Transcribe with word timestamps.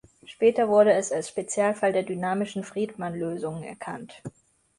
Später 0.25 0.67
wurde 0.67 0.93
es 0.93 1.11
als 1.11 1.29
Spezialfall 1.29 1.93
der 1.93 2.01
dynamischen 2.01 2.63
Friedmann-Lösungen 2.63 3.61
erkannt. 3.61 4.23